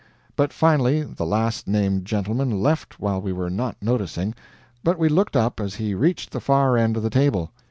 [0.35, 4.33] But finally the last named gentleman left while we were not noticing,
[4.83, 7.51] but we looked up as he reached the far end of the table.